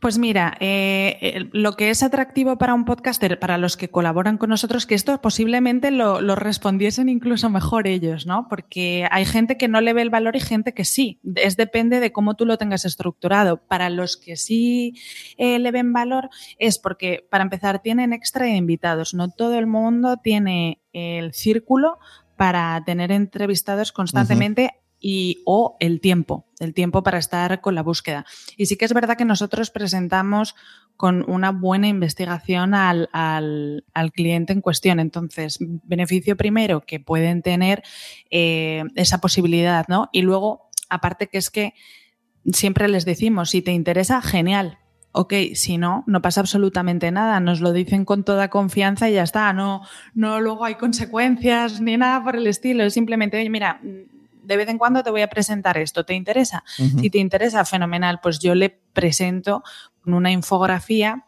Pues 0.01 0.19
mira, 0.19 0.57
eh, 0.61 1.49
lo 1.53 1.77
que 1.77 1.91
es 1.91 2.03
atractivo 2.03 2.59
para 2.59 2.75
un 2.75 2.85
podcaster, 2.85 3.39
para 3.39 3.59
los 3.59 3.77
que 3.77 3.91
colaboran 3.91 4.39
con 4.39 4.51
nosotros, 4.51 4.87
que 4.87 4.95
esto 4.95 5.21
posiblemente 5.21 5.91
lo, 5.91 6.21
lo 6.21 6.35
respondiesen 6.35 7.09
incluso 7.09 7.49
mejor 7.51 7.87
ellos, 7.87 8.27
¿no? 8.27 8.40
Porque 8.49 9.07
hay 9.11 9.25
gente 9.25 9.57
que 9.57 9.69
no 9.69 9.81
le 9.81 9.93
ve 9.93 10.03
el 10.03 10.11
valor 10.11 10.37
y 10.37 10.41
gente 10.41 10.75
que 10.75 10.85
sí. 10.85 11.21
Es 11.37 11.57
depende 11.57 12.01
de 12.01 12.13
cómo 12.13 12.35
tú 12.35 12.47
lo 12.47 12.59
tengas 12.59 12.85
estructurado. 12.85 13.59
Para 13.59 13.91
los 13.91 14.17
que 14.17 14.37
sí 14.37 14.95
eh, 15.37 15.59
le 15.59 15.71
ven 15.71 15.93
valor 15.93 16.31
es 16.59 16.79
porque, 16.79 17.27
para 17.31 17.45
empezar, 17.45 17.81
tienen 17.83 18.13
extra 18.13 18.47
de 18.47 18.57
invitados. 18.57 19.15
No 19.15 19.31
todo 19.31 19.59
el 19.59 19.67
mundo 19.67 20.17
tiene 20.17 20.81
el 20.93 21.33
círculo 21.33 21.99
para 22.37 22.83
tener 22.85 23.13
entrevistados 23.13 23.93
constantemente 23.93 24.81
y 25.01 25.43
o 25.47 25.77
el 25.81 26.01
tiempo, 26.01 26.47
el 26.59 26.75
tiempo 26.75 27.03
para 27.03 27.19
estar 27.19 27.61
con 27.61 27.75
la 27.75 27.83
búsqueda. 27.83 28.27
Y 28.57 28.67
sí 28.67 28.77
que 28.77 28.85
es 28.85 28.93
verdad 28.93 29.17
que 29.17 29.25
nosotros 29.25 29.71
presentamos 29.71 30.55
con 31.01 31.25
una 31.31 31.51
buena 31.51 31.89
investigación 31.89 32.75
al, 32.75 33.09
al, 33.15 34.13
cliente 34.13 34.53
en 34.53 34.61
cuestión. 34.61 35.01
Entonces, 35.01 35.57
beneficio 35.59 36.37
primero 36.37 36.83
que 36.83 37.01
pueden 37.01 37.41
tener 37.41 37.83
eh, 38.31 38.85
esa 38.97 39.19
posibilidad, 39.19 39.89
¿no? 39.89 40.11
Y 40.13 40.21
luego, 40.21 40.69
aparte 40.91 41.29
que 41.29 41.39
es 41.39 41.49
que 41.49 41.73
siempre 42.53 42.87
les 42.87 43.07
decimos, 43.07 43.49
si 43.49 43.63
te 43.63 43.73
interesa, 43.73 44.21
genial. 44.21 44.77
Ok, 45.13 45.33
si 45.55 45.79
no, 45.79 46.05
no 46.07 46.21
pasa 46.21 46.41
absolutamente 46.43 47.11
nada. 47.11 47.41
Nos 47.41 47.63
lo 47.63 47.73
dicen 47.73 48.05
con 48.05 48.23
toda 48.23 48.51
confianza 48.51 49.09
y 49.09 49.15
ya 49.15 49.23
está. 49.23 49.55
No, 49.55 49.81
no 50.13 50.39
luego 50.39 50.67
hay 50.67 50.75
consecuencias 50.75 51.81
ni 51.81 51.97
nada 51.97 52.23
por 52.23 52.37
el 52.37 52.47
estilo. 52.47 52.85
Es 52.85 52.93
simplemente, 52.93 53.39
oye, 53.39 53.49
mira, 53.49 53.81
de 54.43 54.57
vez 54.57 54.69
en 54.69 54.79
cuando 54.79 55.03
te 55.03 55.11
voy 55.11 55.23
a 55.23 55.29
presentar 55.29 55.79
esto, 55.79 56.05
¿te 56.05 56.15
interesa? 56.15 56.65
Si 56.77 57.11
te 57.11 57.19
interesa, 57.19 57.65
fenomenal, 57.65 58.21
pues 58.23 58.39
yo 58.39 58.55
le 58.55 58.71
presento 58.71 59.63
con 60.03 60.15
una 60.15 60.31
infografía 60.31 61.27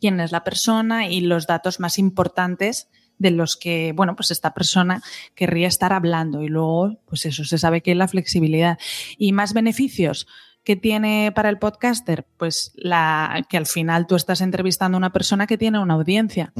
quién 0.00 0.20
es 0.20 0.32
la 0.32 0.44
persona 0.44 1.08
y 1.08 1.20
los 1.20 1.46
datos 1.46 1.80
más 1.80 1.98
importantes 1.98 2.88
de 3.18 3.30
los 3.30 3.56
que, 3.56 3.92
bueno, 3.94 4.16
pues 4.16 4.30
esta 4.30 4.52
persona 4.52 5.02
querría 5.34 5.68
estar 5.68 5.92
hablando 5.92 6.42
y 6.42 6.48
luego, 6.48 6.98
pues 7.06 7.24
eso, 7.26 7.44
se 7.44 7.58
sabe 7.58 7.80
que 7.80 7.92
es 7.92 7.96
la 7.96 8.08
flexibilidad. 8.08 8.78
Y 9.16 9.32
más 9.32 9.52
beneficios 9.52 10.26
que 10.64 10.76
tiene 10.76 11.32
para 11.34 11.48
el 11.48 11.58
podcaster, 11.58 12.26
pues 12.36 12.72
la 12.74 13.44
que 13.48 13.56
al 13.56 13.66
final 13.66 14.06
tú 14.06 14.16
estás 14.16 14.40
entrevistando 14.40 14.96
a 14.96 14.98
una 14.98 15.12
persona 15.12 15.46
que 15.46 15.58
tiene 15.58 15.78
una 15.78 15.94
audiencia. 15.94 16.52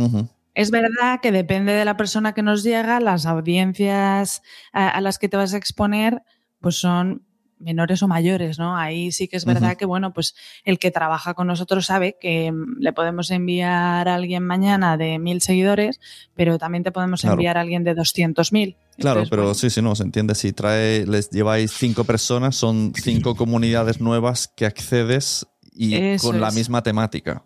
Es 0.55 0.71
verdad 0.71 1.21
que 1.23 1.33
depende 1.33 1.73
de 1.73 1.85
la 1.85 1.97
persona 1.97 2.35
que 2.35 2.43
nos 2.43 2.63
llega, 2.63 3.01
las 3.01 3.27
audiencias 3.27 4.43
a, 4.73 5.01
las 5.01 5.19
que 5.19 5.29
te 5.29 5.37
vas 5.37 5.55
a 5.55 5.57
exponer, 5.57 6.23
pues 6.61 6.77
son 6.77 7.25
menores 7.59 8.03
o 8.03 8.09
mayores, 8.09 8.59
¿no? 8.59 8.77
Ahí 8.77 9.13
sí 9.13 9.29
que 9.29 9.37
es 9.37 9.45
verdad 9.45 9.77
que, 9.77 9.87
bueno, 9.87 10.13
pues 10.13 10.35
el 10.65 10.79
que 10.79 10.91
trabaja 10.91 11.35
con 11.35 11.47
nosotros 11.47 11.87
sabe 11.87 12.17
que 12.21 12.51
mm, 12.51 12.81
le 12.81 12.93
podemos 12.93 13.31
enviar 13.31 14.09
a 14.09 14.15
alguien 14.17 14.43
mañana 14.43 14.97
de 14.97 15.19
mil 15.19 15.41
seguidores, 15.41 16.01
pero 16.35 16.59
también 16.59 16.83
te 16.83 16.93
podemos 16.93 17.25
enviar 17.25 17.57
a 17.57 17.61
alguien 17.61 17.85
de 17.85 17.95
200 17.95 18.53
mil. 18.53 18.77
Claro, 18.99 19.23
pero 19.31 19.55
sí, 19.55 19.71
sí, 19.71 19.81
no, 19.81 19.95
se 19.95 20.03
entiende. 20.03 20.35
Si 20.35 20.53
trae, 20.53 21.07
les 21.07 21.31
lleváis 21.31 21.73
cinco 21.73 22.05
personas, 22.05 22.57
son 22.57 22.93
cinco 22.95 23.37
comunidades 23.37 24.01
nuevas 24.01 24.49
que 24.49 24.67
accedes 24.67 25.47
y 25.73 26.19
con 26.19 26.41
la 26.41 26.51
misma 26.51 26.83
temática. 26.83 27.45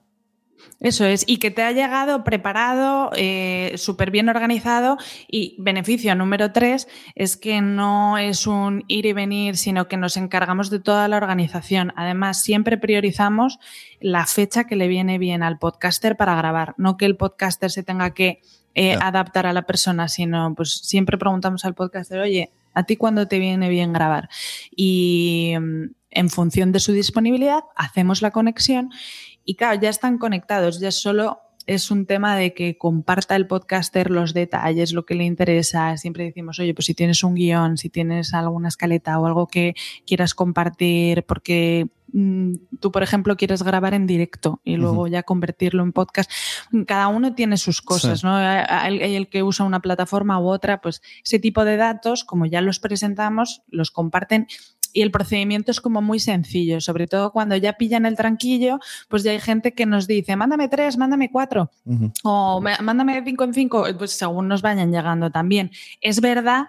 Eso 0.80 1.04
es, 1.04 1.24
y 1.26 1.38
que 1.38 1.50
te 1.50 1.62
ha 1.62 1.72
llegado 1.72 2.22
preparado, 2.22 3.10
eh, 3.16 3.72
súper 3.76 4.10
bien 4.10 4.28
organizado 4.28 4.98
y 5.28 5.56
beneficio 5.58 6.14
número 6.14 6.52
tres 6.52 6.86
es 7.14 7.36
que 7.36 7.60
no 7.60 8.18
es 8.18 8.46
un 8.46 8.84
ir 8.86 9.06
y 9.06 9.12
venir, 9.12 9.56
sino 9.56 9.88
que 9.88 9.96
nos 9.96 10.16
encargamos 10.16 10.68
de 10.68 10.80
toda 10.80 11.08
la 11.08 11.16
organización. 11.16 11.92
Además, 11.96 12.42
siempre 12.42 12.76
priorizamos 12.76 13.58
la 14.00 14.26
fecha 14.26 14.64
que 14.64 14.76
le 14.76 14.88
viene 14.88 15.18
bien 15.18 15.42
al 15.42 15.58
podcaster 15.58 16.16
para 16.16 16.36
grabar, 16.36 16.74
no 16.76 16.96
que 16.96 17.06
el 17.06 17.16
podcaster 17.16 17.70
se 17.70 17.82
tenga 17.82 18.12
que 18.12 18.40
eh, 18.74 18.96
adaptar 19.00 19.46
a 19.46 19.54
la 19.54 19.62
persona, 19.62 20.08
sino 20.08 20.54
pues 20.54 20.72
siempre 20.82 21.16
preguntamos 21.16 21.64
al 21.64 21.74
podcaster, 21.74 22.20
oye, 22.20 22.50
¿A 22.76 22.82
ti 22.82 22.96
cuándo 22.96 23.26
te 23.26 23.38
viene 23.38 23.70
bien 23.70 23.94
grabar? 23.94 24.28
Y 24.70 25.54
mm, 25.58 25.84
en 26.10 26.30
función 26.30 26.72
de 26.72 26.80
su 26.80 26.92
disponibilidad, 26.92 27.64
hacemos 27.74 28.20
la 28.20 28.32
conexión 28.32 28.90
y 29.46 29.54
claro, 29.54 29.80
ya 29.80 29.88
están 29.88 30.18
conectados, 30.18 30.80
ya 30.80 30.90
solo 30.90 31.40
es 31.66 31.90
un 31.90 32.06
tema 32.06 32.36
de 32.36 32.54
que 32.54 32.78
comparta 32.78 33.34
el 33.34 33.46
podcaster 33.46 34.10
los 34.10 34.34
detalles, 34.34 34.92
lo 34.92 35.04
que 35.04 35.14
le 35.14 35.24
interesa. 35.24 35.96
Siempre 35.96 36.24
decimos, 36.24 36.58
oye, 36.60 36.74
pues 36.74 36.86
si 36.86 36.94
tienes 36.94 37.24
un 37.24 37.34
guion, 37.34 37.76
si 37.76 37.90
tienes 37.90 38.34
alguna 38.34 38.68
escaleta 38.68 39.18
o 39.18 39.26
algo 39.26 39.48
que 39.48 39.74
quieras 40.06 40.34
compartir, 40.34 41.24
porque 41.24 41.88
mm, 42.12 42.54
tú, 42.80 42.92
por 42.92 43.02
ejemplo, 43.02 43.36
quieres 43.36 43.64
grabar 43.64 43.94
en 43.94 44.06
directo 44.06 44.60
y 44.62 44.76
luego 44.76 45.08
ya 45.08 45.24
convertirlo 45.24 45.82
en 45.82 45.92
podcast. 45.92 46.30
Cada 46.86 47.08
uno 47.08 47.34
tiene 47.34 47.56
sus 47.56 47.82
cosas, 47.82 48.22
¿no? 48.22 48.36
Hay 48.36 49.16
el 49.16 49.28
que 49.28 49.42
usa 49.42 49.66
una 49.66 49.80
plataforma 49.80 50.38
u 50.38 50.46
otra, 50.46 50.80
pues 50.80 51.02
ese 51.24 51.40
tipo 51.40 51.64
de 51.64 51.76
datos, 51.76 52.22
como 52.22 52.46
ya 52.46 52.60
los 52.60 52.78
presentamos, 52.78 53.62
los 53.68 53.90
comparten 53.90 54.46
y 54.96 55.02
el 55.02 55.10
procedimiento 55.10 55.70
es 55.70 55.82
como 55.82 56.00
muy 56.00 56.18
sencillo, 56.18 56.80
sobre 56.80 57.06
todo 57.06 57.30
cuando 57.30 57.54
ya 57.54 57.74
pillan 57.74 58.06
el 58.06 58.16
tranquillo, 58.16 58.80
pues 59.08 59.24
ya 59.24 59.32
hay 59.32 59.40
gente 59.40 59.74
que 59.74 59.84
nos 59.84 60.06
dice, 60.06 60.36
mándame 60.36 60.68
tres, 60.68 60.96
mándame 60.96 61.30
cuatro, 61.30 61.70
o 62.24 62.62
mándame 62.82 63.22
cinco 63.22 63.44
en 63.44 63.52
cinco, 63.52 63.84
pues 63.98 64.12
según 64.12 64.48
nos 64.48 64.62
vayan 64.62 64.90
llegando 64.90 65.30
también. 65.30 65.70
Es 66.00 66.22
verdad 66.22 66.68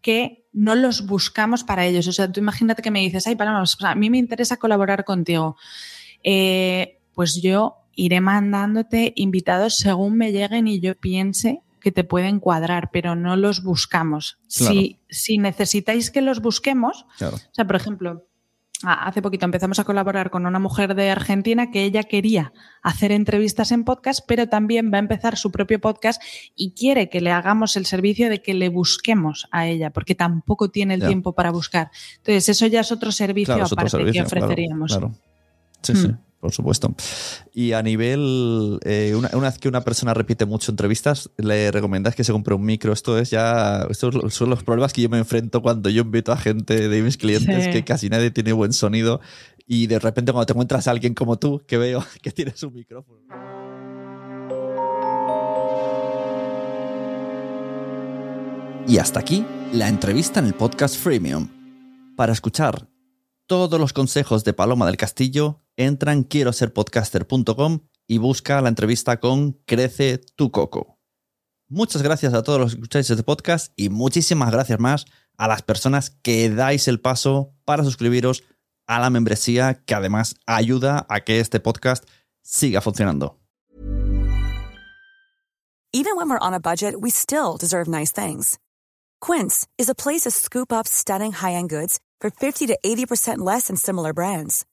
que 0.00 0.48
no 0.52 0.74
los 0.74 1.06
buscamos 1.06 1.62
para 1.62 1.86
ellos. 1.86 2.08
O 2.08 2.12
sea, 2.12 2.32
tú 2.32 2.40
imagínate 2.40 2.82
que 2.82 2.90
me 2.90 2.98
dices, 2.98 3.28
ay, 3.28 3.36
para 3.36 3.56
a 3.56 3.94
mí 3.94 4.10
me 4.10 4.18
interesa 4.18 4.56
colaborar 4.56 5.04
contigo. 5.04 5.56
Eh, 6.24 6.98
pues 7.14 7.40
yo 7.40 7.76
iré 7.94 8.20
mandándote 8.20 9.12
invitados 9.14 9.76
según 9.76 10.16
me 10.16 10.32
lleguen 10.32 10.66
y 10.66 10.80
yo 10.80 10.96
piense 10.96 11.60
que 11.80 11.92
te 11.92 12.04
pueden 12.04 12.40
cuadrar, 12.40 12.90
pero 12.92 13.14
no 13.14 13.36
los 13.36 13.62
buscamos. 13.62 14.38
Si, 14.46 15.00
si, 15.08 15.38
necesitáis 15.38 16.10
que 16.10 16.20
los 16.20 16.40
busquemos, 16.40 17.06
o 17.20 17.38
sea, 17.52 17.66
por 17.66 17.76
ejemplo, 17.76 18.26
hace 18.82 19.22
poquito 19.22 19.44
empezamos 19.44 19.78
a 19.78 19.84
colaborar 19.84 20.30
con 20.30 20.46
una 20.46 20.58
mujer 20.58 20.94
de 20.94 21.10
Argentina 21.10 21.70
que 21.70 21.84
ella 21.84 22.04
quería 22.04 22.52
hacer 22.82 23.12
entrevistas 23.12 23.72
en 23.72 23.84
podcast, 23.84 24.20
pero 24.26 24.48
también 24.48 24.90
va 24.92 24.96
a 24.96 25.00
empezar 25.00 25.36
su 25.36 25.50
propio 25.50 25.80
podcast 25.80 26.22
y 26.54 26.72
quiere 26.72 27.10
que 27.10 27.20
le 27.20 27.30
hagamos 27.30 27.76
el 27.76 27.86
servicio 27.86 28.30
de 28.30 28.42
que 28.42 28.54
le 28.54 28.68
busquemos 28.68 29.48
a 29.50 29.66
ella, 29.66 29.90
porque 29.90 30.14
tampoco 30.14 30.70
tiene 30.70 30.94
el 30.94 31.06
tiempo 31.06 31.34
para 31.34 31.50
buscar. 31.50 31.90
Entonces, 32.18 32.48
eso 32.48 32.66
ya 32.66 32.80
es 32.80 32.92
otro 32.92 33.12
servicio 33.12 33.62
aparte 33.62 34.12
que 34.12 34.22
ofreceríamos. 34.22 34.98
Sí, 35.82 35.94
sí. 35.94 36.14
Por 36.40 36.52
supuesto. 36.52 36.94
Y 37.52 37.72
a 37.72 37.82
nivel, 37.82 38.80
eh, 38.84 39.14
una, 39.14 39.28
vez 39.28 39.58
que 39.58 39.68
una 39.68 39.82
persona 39.82 40.14
repite 40.14 40.46
mucho 40.46 40.72
entrevistas, 40.72 41.30
le 41.36 41.70
recomendas 41.70 42.14
que 42.14 42.24
se 42.24 42.32
compre 42.32 42.54
un 42.54 42.64
micro. 42.64 42.94
Esto 42.94 43.18
es 43.18 43.30
ya, 43.30 43.86
estos 43.90 44.32
son 44.32 44.48
los 44.48 44.62
problemas 44.62 44.94
que 44.94 45.02
yo 45.02 45.10
me 45.10 45.18
enfrento 45.18 45.60
cuando 45.60 45.90
yo 45.90 46.00
invito 46.00 46.32
a 46.32 46.38
gente 46.38 46.88
de 46.88 47.02
mis 47.02 47.18
clientes 47.18 47.68
que 47.68 47.84
casi 47.84 48.08
nadie 48.08 48.30
tiene 48.30 48.52
buen 48.52 48.72
sonido 48.72 49.20
y 49.66 49.86
de 49.86 49.98
repente 49.98 50.32
cuando 50.32 50.46
te 50.46 50.52
encuentras 50.52 50.88
a 50.88 50.90
alguien 50.90 51.14
como 51.14 51.38
tú 51.38 51.62
que 51.66 51.76
veo 51.76 52.04
que 52.22 52.32
tienes 52.32 52.62
un 52.62 52.72
micrófono. 52.72 53.20
Y 58.88 58.98
hasta 58.98 59.20
aquí 59.20 59.44
la 59.72 59.88
entrevista 59.88 60.40
en 60.40 60.46
el 60.46 60.54
podcast 60.54 60.96
Freemium. 60.96 61.48
Para 62.16 62.32
escuchar 62.32 62.88
todos 63.46 63.78
los 63.78 63.92
consejos 63.92 64.42
de 64.42 64.52
Paloma 64.52 64.86
del 64.86 64.96
Castillo, 64.96 65.60
entra 65.84 66.12
en 66.12 66.24
quiero 66.24 66.52
ser 66.52 66.72
podcaster.com 66.72 67.80
y 68.06 68.18
busca 68.18 68.60
la 68.60 68.68
entrevista 68.68 69.20
con 69.20 69.52
Crece 69.66 70.18
tu 70.36 70.50
Coco. 70.50 70.98
Muchas 71.68 72.02
gracias 72.02 72.34
a 72.34 72.42
todos 72.42 72.58
los 72.58 72.72
que 72.72 72.78
escucháis 72.78 73.08
este 73.08 73.22
podcast 73.22 73.72
y 73.76 73.88
muchísimas 73.88 74.50
gracias 74.50 74.80
más 74.80 75.06
a 75.38 75.46
las 75.48 75.62
personas 75.62 76.10
que 76.10 76.50
dais 76.50 76.88
el 76.88 77.00
paso 77.00 77.54
para 77.64 77.84
suscribiros 77.84 78.42
a 78.86 78.98
la 78.98 79.08
membresía 79.08 79.74
que 79.84 79.94
además 79.94 80.34
ayuda 80.46 81.06
a 81.08 81.20
que 81.20 81.38
este 81.38 81.60
podcast 81.60 82.04
siga 82.42 82.80
funcionando. 82.80 83.38
Even 85.92 86.14
when 86.16 86.28
we're 86.28 86.38
on 86.38 86.54
a 86.54 86.60
budget, 86.60 87.00
we 87.00 87.10
still 87.10 87.56
deserve 87.56 87.88
nice 87.88 88.12
things. 88.12 88.58
Quince 89.20 89.66
is 89.76 89.88
a 89.88 89.94
place 89.94 90.22
to 90.22 90.30
scoop 90.30 90.72
up 90.72 90.86
stunning 90.86 91.32
high-end 91.32 91.68
goods 91.68 91.98
for 92.20 92.30
50 92.30 92.66
to 92.68 92.78
80% 92.84 93.38
less 93.38 93.66
than 93.66 93.76
similar 93.76 94.12
brands. 94.12 94.64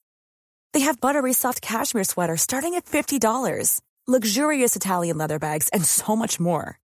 They 0.77 0.85
have 0.85 1.01
buttery 1.01 1.33
soft 1.33 1.63
cashmere 1.63 2.03
sweaters 2.03 2.43
starting 2.43 2.75
at 2.75 2.85
$50, 2.85 3.81
luxurious 4.05 4.75
Italian 4.75 5.17
leather 5.17 5.39
bags, 5.39 5.69
and 5.73 5.83
so 5.83 6.15
much 6.15 6.39
more. 6.39 6.77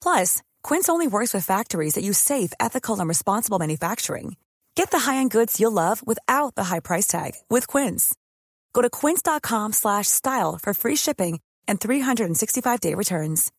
Plus, 0.00 0.42
Quince 0.62 0.88
only 0.88 1.08
works 1.08 1.34
with 1.34 1.44
factories 1.44 1.94
that 1.94 2.04
use 2.04 2.18
safe, 2.18 2.52
ethical, 2.60 3.00
and 3.00 3.08
responsible 3.08 3.58
manufacturing. 3.58 4.36
Get 4.76 4.92
the 4.92 5.00
high-end 5.00 5.32
goods 5.32 5.58
you'll 5.58 5.72
love 5.72 6.06
without 6.06 6.54
the 6.54 6.70
high 6.70 6.78
price 6.78 7.08
tag 7.08 7.32
with 7.50 7.66
Quince. 7.66 8.14
Go 8.72 8.82
to 8.82 8.88
quince.com 8.88 9.72
slash 9.72 10.06
style 10.06 10.56
for 10.62 10.72
free 10.72 10.96
shipping 10.96 11.40
and 11.66 11.80
365-day 11.80 12.94
returns. 12.94 13.50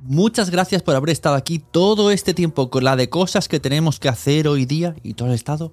Muchas 0.00 0.50
gracias 0.50 0.82
por 0.82 0.96
haber 0.96 1.10
estado 1.10 1.36
aquí 1.36 1.60
todo 1.60 2.10
este 2.10 2.34
tiempo 2.34 2.68
con 2.68 2.82
la 2.82 2.96
de 2.96 3.08
cosas 3.08 3.46
que 3.46 3.60
tenemos 3.60 4.00
que 4.00 4.08
hacer 4.08 4.48
hoy 4.48 4.64
día 4.64 4.96
y 5.04 5.14
todo 5.14 5.28
el 5.28 5.34
estado 5.34 5.72